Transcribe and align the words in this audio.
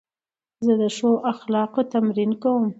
زه 0.65 0.73
د 0.81 0.83
ښو 0.95 1.11
اخلاقو 1.31 1.81
تمرین 1.93 2.31
کوم. 2.43 2.65